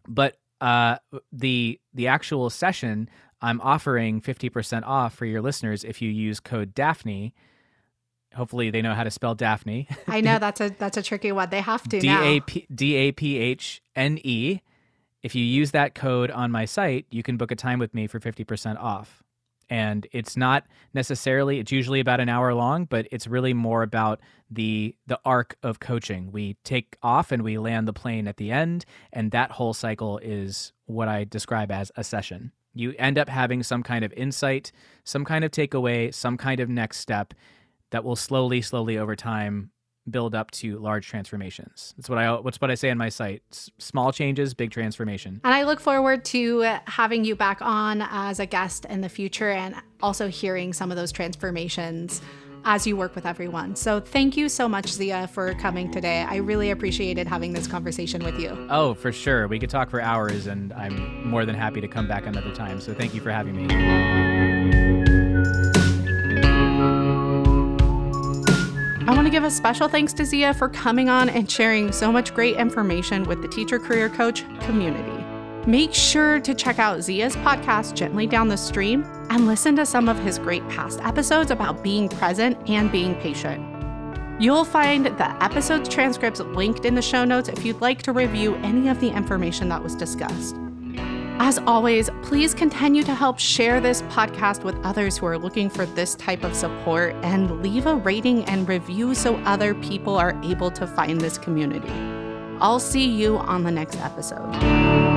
[0.08, 0.98] but uh,
[1.32, 3.10] the the actual session,
[3.42, 7.34] I'm offering 50% off for your listeners if you use code Daphne.
[8.36, 9.88] Hopefully, they know how to spell Daphne.
[10.08, 11.50] I know that's a that's a tricky one.
[11.50, 14.60] They have to D A P D A P H N E.
[15.24, 18.06] If you use that code on my site, you can book a time with me
[18.06, 19.24] for 50% off
[19.70, 24.20] and it's not necessarily it's usually about an hour long but it's really more about
[24.50, 26.32] the the arc of coaching.
[26.32, 30.20] We take off and we land the plane at the end and that whole cycle
[30.20, 32.52] is what i describe as a session.
[32.74, 34.72] You end up having some kind of insight
[35.04, 37.34] some kind of takeaway some kind of next step
[37.92, 39.72] that will slowly slowly over time
[40.10, 41.94] build up to large transformations.
[41.98, 43.42] That's what I what's what I say on my site.
[43.78, 45.42] Small changes, big transformation.
[45.44, 49.50] And I look forward to having you back on as a guest in the future
[49.50, 52.22] and also hearing some of those transformations
[52.66, 53.76] as you work with everyone.
[53.76, 56.26] So thank you so much Zia for coming today.
[56.28, 58.68] I really appreciated having this conversation with you.
[58.72, 59.48] Oh, for sure.
[59.48, 62.82] We could talk for hours and I'm more than happy to come back another time.
[62.82, 64.45] So thank you for having me.
[69.08, 72.12] I want to give a special thanks to Zia for coming on and sharing so
[72.12, 75.24] much great information with the Teacher Career Coach community.
[75.70, 80.10] Make sure to check out Zia's podcast, Gently Down the Stream, and listen to some
[80.10, 83.64] of his great past episodes about being present and being patient.
[84.42, 88.56] You'll find the episode's transcripts linked in the show notes if you'd like to review
[88.56, 90.56] any of the information that was discussed.
[91.38, 95.86] As always, please continue to help share this podcast with others who are looking for
[95.86, 100.72] this type of support and leave a rating and review so other people are able
[100.72, 101.92] to find this community.
[102.62, 105.15] I'll see you on the next episode.